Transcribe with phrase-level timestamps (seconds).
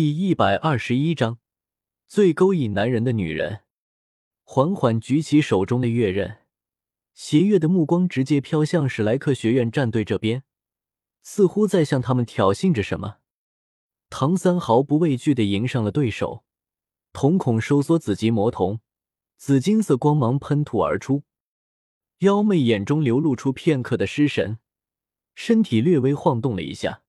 [0.00, 1.40] 第一百二十一章，
[2.06, 3.62] 最勾引男人的女人。
[4.44, 6.38] 缓缓举起手中的月刃，
[7.14, 10.44] 邪月的目光直接飘向史莱克学院战队这边，
[11.20, 13.16] 似乎在向他们挑衅着什么。
[14.08, 16.44] 唐三毫不畏惧的迎上了对手，
[17.12, 18.78] 瞳孔收缩，紫极魔瞳，
[19.36, 21.24] 紫金色光芒喷吐而出，
[22.18, 24.60] 妖媚眼中流露出片刻的失神，
[25.34, 27.02] 身体略微晃动了一下。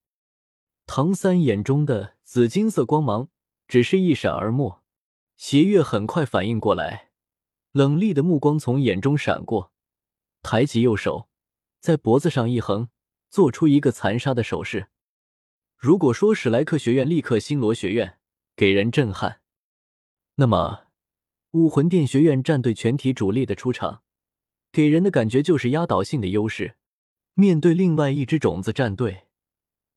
[0.88, 3.30] 唐三眼中的紫金色光芒
[3.68, 4.84] 只是一闪而没，
[5.36, 7.10] 邪月很快反应过来，
[7.72, 9.72] 冷厉的目光从眼中闪过，
[10.44, 11.28] 抬起右手，
[11.80, 12.90] 在脖子上一横，
[13.32, 14.90] 做出一个残杀的手势。
[15.76, 18.20] 如果说史莱克学院立刻星罗学院
[18.56, 19.42] 给人震撼，
[20.36, 20.82] 那么
[21.54, 24.04] 武魂殿学院战队全体主力的出场，
[24.72, 26.76] 给人的感觉就是压倒性的优势。
[27.34, 29.24] 面对另外一支种子战队。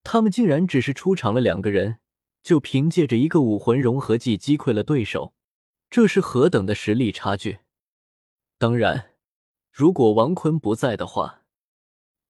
[0.02, 1.98] 他们竟然只是出场了两个人，
[2.42, 5.32] 就凭借着一个武魂融合技击溃了对手，
[5.88, 7.60] 这是何等的实力差距！
[8.58, 9.12] 当然，
[9.70, 11.42] 如果王坤不在的话，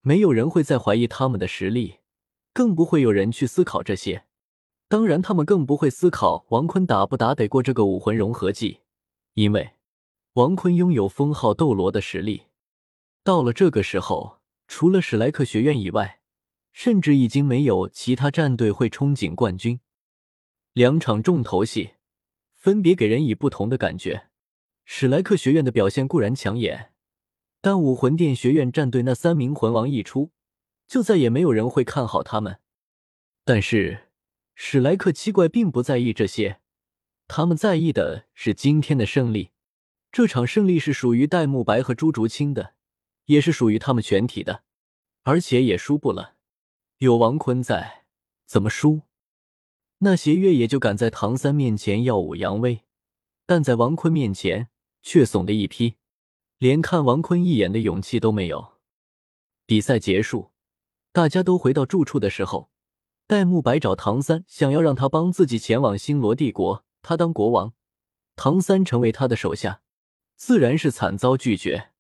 [0.01, 2.01] 没有人会再怀疑他们的实力，
[2.53, 4.27] 更不会有人去思考这些。
[4.89, 8.81] 当然，他们更不会思考王坤打不打得过这个武魂融合技，
[9.35, 9.73] 因为
[10.35, 12.45] 王坤拥有封号斗罗的实力。
[13.25, 16.21] 到了这个时候，除了史莱克学院以外，
[16.73, 19.81] 甚至已经没有其他战队会憧憬冠军。
[20.73, 21.95] 两场重头戏
[22.55, 24.29] 分别给人以不同的感觉。
[24.85, 26.93] 史莱克学院的表现固然抢眼，
[27.61, 30.31] 但武魂殿学院战队那三名魂王一出，
[30.87, 32.59] 就再也没有人会看好他们。
[33.45, 34.09] 但是
[34.55, 36.61] 史莱克七怪并不在意这些，
[37.29, 39.51] 他们在意的是今天的胜利。
[40.11, 42.75] 这场胜利是属于戴沐白和朱竹清的，
[43.27, 44.63] 也是属于他们全体的，
[45.23, 46.35] 而且也输不了。
[46.99, 48.05] 有王坤在，
[48.47, 49.03] 怎么输？
[50.05, 52.83] 那邪月也就敢在唐三面前耀武扬威，
[53.47, 54.69] 但在王坤面前
[55.01, 55.95] 却怂的一批，
[56.59, 58.73] 连看王坤一眼的勇气都没有。
[59.65, 60.51] 比赛结束，
[61.13, 62.69] 大家都回到住处的时候，
[63.29, 67.73] 戴沐白找唐三，想要让他帮自己前往星罗帝国，他当国王，
[68.35, 69.83] 唐三成为他的手下，
[70.35, 71.91] 自然是惨遭拒绝。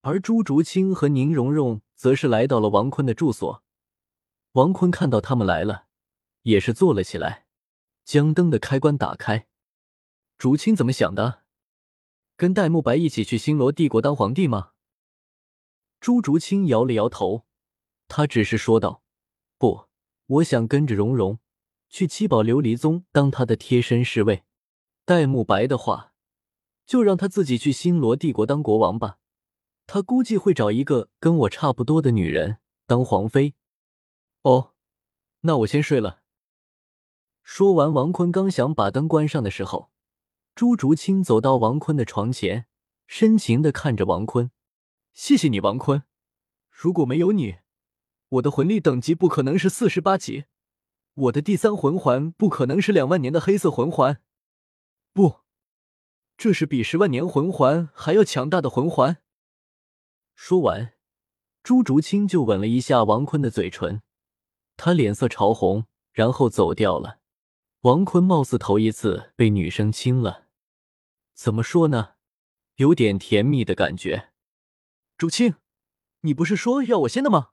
[0.00, 3.62] 而朱竹清和宁荣荣则是来到了王坤的住所。
[4.52, 5.84] 王坤看到他们来了，
[6.42, 7.46] 也是坐了起来，
[8.04, 9.46] 将灯的开关打开。
[10.38, 11.42] 竹青怎么想的？
[12.36, 14.72] 跟戴沐白一起去星罗帝国当皇帝吗？
[16.00, 17.44] 朱竹清摇了摇头，
[18.08, 19.02] 他只是说道
[19.58, 19.88] ：“不，
[20.26, 21.38] 我想跟着蓉蓉
[21.90, 24.44] 去七宝琉璃宗当他的贴身侍卫。
[25.04, 26.14] 戴沐白的话，
[26.86, 29.18] 就让他自己去星罗帝国当国王吧。
[29.86, 33.54] 他估计会找一个跟我差不多的女人当皇妃。”
[34.42, 34.72] 哦，
[35.40, 36.22] 那我先睡了。
[37.52, 39.90] 说完，王坤刚想把灯关上的时候，
[40.54, 42.66] 朱竹清走到王坤的床前，
[43.08, 44.52] 深情的看着王坤
[45.12, 46.04] ：“谢谢你，王坤。
[46.70, 47.56] 如果没有你，
[48.28, 50.44] 我的魂力等级不可能是四十八级，
[51.14, 54.22] 我的第三魂环不可能是两万年的黑色魂环，
[55.12, 55.40] 不，
[56.36, 59.16] 这是比十万年魂环还要强大的魂环。”
[60.36, 60.92] 说完，
[61.64, 64.02] 朱竹清就吻了一下王坤的嘴唇。
[64.76, 67.18] 他脸色潮红，然后走掉了。
[67.82, 70.48] 王坤貌似头一次被女生亲了，
[71.32, 72.16] 怎么说呢？
[72.74, 74.32] 有点甜蜜的感觉。
[75.16, 75.54] 竹青，
[76.20, 77.52] 你不是说要我先的吗？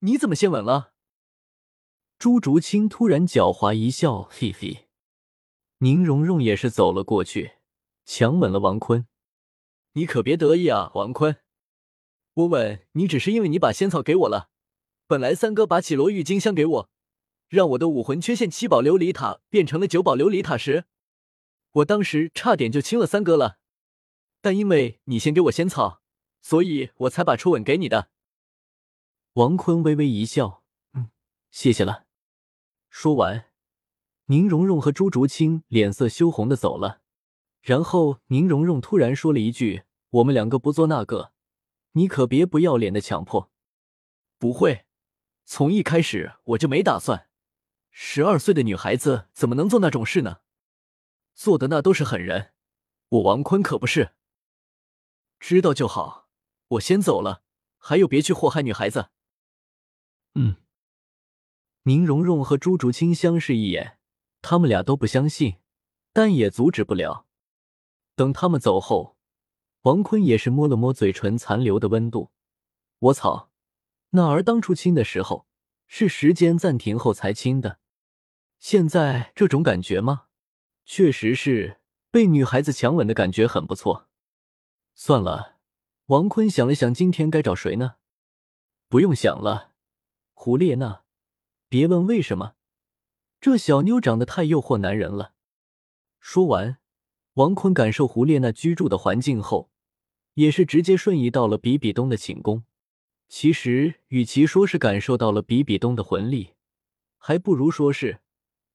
[0.00, 0.92] 你怎么先吻了？
[2.18, 4.90] 朱竹清突然狡猾一笑，嘿嘿。
[5.78, 7.52] 宁荣荣也是走了过去，
[8.04, 9.06] 强吻了王坤。
[9.94, 11.38] 你可别得意啊，王坤，
[12.34, 14.50] 我吻你只是因为你把仙草给我了。
[15.06, 16.90] 本来三哥把绮罗郁金香给我，
[17.52, 20.86] 让我的武魂缺陷七宝琉璃塔变成了九宝琉璃塔时，
[21.72, 23.58] 我当时差点就亲了三哥了。
[24.40, 26.00] 但因为你先给我仙草，
[26.40, 28.08] 所以我才把初吻给你的。
[29.34, 30.62] 王坤微微一笑，
[30.94, 31.10] 嗯，
[31.50, 32.06] 谢谢了。
[32.88, 33.50] 说完，
[34.28, 37.02] 宁荣荣和朱竹清脸色羞红的走了。
[37.60, 41.32] 然后宁荣荣突然说了一句：“我们两个不做那个，
[41.92, 43.50] 你可别不要脸的强迫。”
[44.40, 44.86] 不会。
[45.44, 47.28] 从一开始我就没打算，
[47.94, 50.38] 十二岁的女孩子怎么能做那种事呢？
[51.34, 52.52] 做的那都是狠人，
[53.08, 54.14] 我王坤可不是。
[55.38, 56.28] 知道就好，
[56.68, 57.42] 我先走了，
[57.76, 59.10] 还有别去祸害女孩子。
[60.34, 60.56] 嗯。
[61.82, 63.98] 宁荣荣和朱竹清相视一眼，
[64.40, 65.56] 他们俩都不相信，
[66.12, 67.26] 但也阻止不了。
[68.14, 69.18] 等他们走后，
[69.82, 72.30] 王坤也是摸了摸嘴唇残留的温度，
[72.98, 73.50] 我操！
[74.10, 75.46] 那儿当初亲的时候，
[75.86, 77.80] 是时间暂停后才亲的。
[78.62, 80.26] 现在这种感觉吗？
[80.84, 81.80] 确实是
[82.12, 84.08] 被女孩子强吻的感觉，很不错。
[84.94, 85.56] 算了，
[86.06, 87.96] 王坤想了想，今天该找谁呢？
[88.88, 89.72] 不用想了，
[90.32, 91.02] 胡列娜。
[91.68, 92.54] 别问为什么，
[93.40, 95.34] 这小妞长得太诱惑男人了。
[96.20, 96.78] 说完，
[97.32, 99.72] 王坤感受胡列娜居住的环境后，
[100.34, 102.62] 也是直接瞬移到了比比东的寝宫。
[103.28, 106.54] 其实，与其说是感受到了比比东的魂力，
[107.18, 108.20] 还不如说是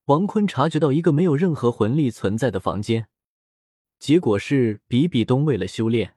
[0.07, 3.09] 王坤察觉到一个没有任何魂力存在的房间。
[3.99, 6.15] 结果是比比东为了修炼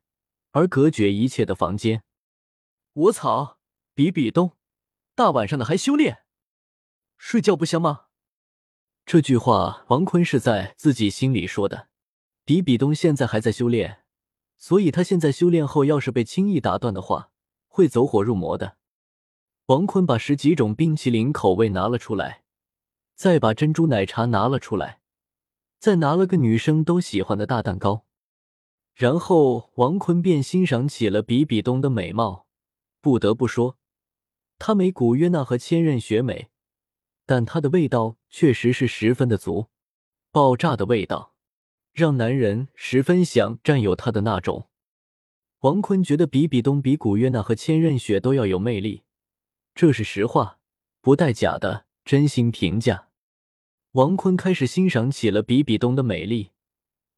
[0.53, 2.05] 而隔绝一切的房间。
[2.93, 3.59] 我操！
[3.93, 4.53] 比比东，
[5.17, 6.19] 大晚上的还修炼，
[7.19, 8.07] 睡觉不香吗？
[9.05, 11.89] 这句话王坤是在自己心里说的。
[12.45, 14.05] 比比东现在还在修炼，
[14.57, 17.33] 所以他现在修炼后要是被轻易打断的话。
[17.67, 18.77] 会走火入魔的。
[19.67, 22.40] 王坤把十几种冰淇淋口味拿了出来，
[23.21, 25.03] 再把珍珠奶茶拿了出来，
[25.79, 28.07] 再拿了个女生都喜欢的大蛋糕，
[28.95, 32.47] 然后王坤便欣赏起了比比东的美貌。
[33.03, 33.77] 不得不说，
[34.59, 36.49] 她没古约娜和千仞雪美，
[37.27, 39.67] 但她的味道确实是十分的足，
[40.33, 41.35] 爆炸的味道，
[41.93, 44.71] 让男人十分想占有她的那种。
[45.59, 49.03] 王坤觉得比比东比古月娜和千仞雪都要有魅力，
[49.75, 50.59] 这是实话，
[51.03, 53.09] 不带假的，真心评价。
[53.93, 56.51] 王坤开始欣赏起了比比东的美丽。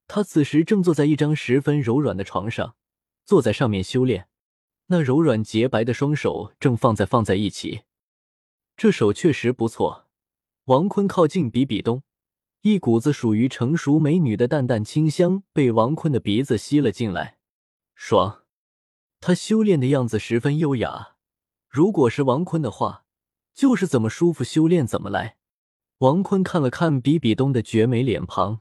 [0.08, 2.76] 他此时正坐在一张十分柔软的床上，
[3.26, 4.28] 坐在上面修炼，
[4.86, 7.82] 那柔软洁白的双手正放在放在一起，
[8.74, 10.08] 这手确实不错。
[10.64, 12.02] 王坤靠近比比东，
[12.62, 17.38] 一股子属于成熟美女的淡淡清香被王坤的鼻子吸了进来。
[17.94, 18.44] 爽，
[19.20, 21.16] 他修炼的样子十分优雅。
[21.68, 23.04] 如果是王坤的话，
[23.52, 25.36] 就是怎么舒服修炼怎么来。
[26.02, 28.60] 王坤看了看比比东的绝美脸庞，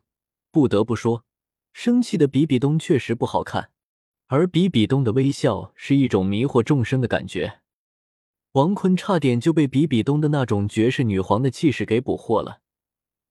[0.51, 1.25] 不得不说，
[1.73, 3.71] 生气的比比东确实不好看。
[4.27, 7.61] 而比比东的微笑是一种迷惑众生的感觉。
[8.51, 12.59] 王坤差点就被比比东的那种绝世女皇的气势给捕获了，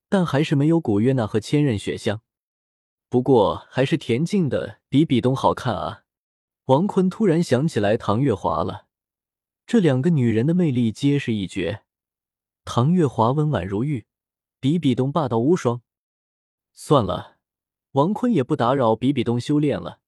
[0.08, 2.20] 但还是没有古月娜和千仞雪香。
[3.08, 6.02] 不过还是恬静的比比东好看啊！
[6.64, 8.86] 王坤突然想起来唐月华了，
[9.64, 11.84] 这两个女人的魅力皆是一绝。
[12.72, 14.06] 唐月华温婉如玉，
[14.60, 15.82] 比比东霸道无双。
[16.72, 17.38] 算了，
[17.90, 19.98] 王坤也不打扰比比东修炼了。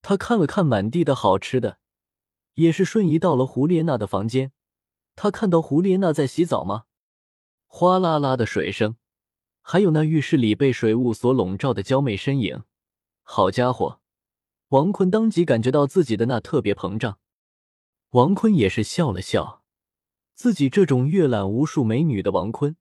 [0.00, 1.80] 他看了看满地的好吃的，
[2.54, 4.52] 也是瞬移到了胡列娜的房间。
[5.16, 6.84] 他看到胡列娜在洗澡吗？
[7.66, 8.94] 哗啦啦的水声。
[9.60, 12.62] 还有那浴室里被水雾所笼罩的娇媚身影，
[13.22, 14.00] 好家伙！
[14.68, 17.18] 王坤当即感觉到自己的那特别膨胀。
[18.10, 19.59] 王坤也是笑了笑，
[20.42, 22.74] 自己这种阅览无数美女的王坤，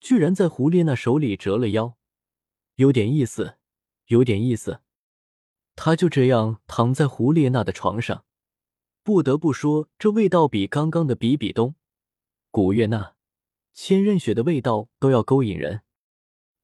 [0.00, 1.96] 居然在胡列娜手里折了腰，
[2.74, 3.58] 有点意思，
[4.06, 4.80] 有点意思。
[5.76, 8.24] 他就这样躺在胡列娜的床上，
[9.04, 11.76] 不得不说，这味道比刚刚的比比东、
[12.50, 13.14] 古月娜。
[13.72, 15.82] 千仞雪的味道都要勾引人。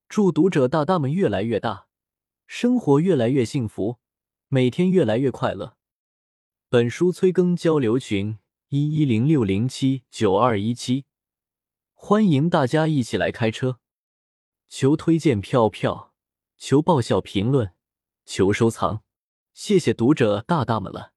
[0.09, 1.87] 祝读者大大们越来越大，
[2.49, 4.01] 生活越来越幸福，
[4.49, 5.77] 每天越来越快乐。
[6.69, 8.39] 本书催更交流群：
[8.77, 11.05] 一一零六零七九二一七，
[11.93, 13.79] 欢迎大家一起来开车。
[14.69, 16.13] 求推荐票票，
[16.59, 17.73] 求爆笑评论，
[18.25, 19.05] 求收藏，
[19.53, 21.14] 谢谢读者大大们了。